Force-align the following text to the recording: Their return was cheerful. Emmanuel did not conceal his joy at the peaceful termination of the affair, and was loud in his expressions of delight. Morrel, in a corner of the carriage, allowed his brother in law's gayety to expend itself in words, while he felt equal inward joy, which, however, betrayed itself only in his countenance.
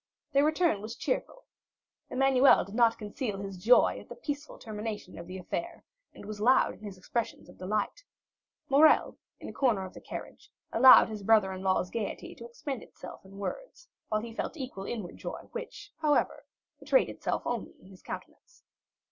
Their 0.33 0.43
return 0.43 0.81
was 0.81 0.95
cheerful. 0.95 1.43
Emmanuel 2.09 2.65
did 2.65 2.73
not 2.73 2.97
conceal 2.97 3.37
his 3.37 3.55
joy 3.59 3.99
at 3.99 4.09
the 4.09 4.15
peaceful 4.15 4.57
termination 4.57 5.19
of 5.19 5.27
the 5.27 5.37
affair, 5.37 5.83
and 6.15 6.25
was 6.25 6.41
loud 6.41 6.73
in 6.73 6.79
his 6.79 6.97
expressions 6.97 7.47
of 7.47 7.59
delight. 7.59 8.03
Morrel, 8.67 9.19
in 9.39 9.47
a 9.47 9.53
corner 9.53 9.85
of 9.85 9.93
the 9.93 10.01
carriage, 10.01 10.49
allowed 10.73 11.09
his 11.09 11.21
brother 11.21 11.53
in 11.53 11.61
law's 11.61 11.91
gayety 11.91 12.33
to 12.33 12.45
expend 12.47 12.81
itself 12.81 13.23
in 13.23 13.37
words, 13.37 13.87
while 14.09 14.21
he 14.21 14.33
felt 14.33 14.57
equal 14.57 14.85
inward 14.85 15.17
joy, 15.17 15.41
which, 15.51 15.91
however, 15.99 16.45
betrayed 16.79 17.07
itself 17.07 17.43
only 17.45 17.75
in 17.79 17.85
his 17.85 18.01
countenance. 18.01 18.63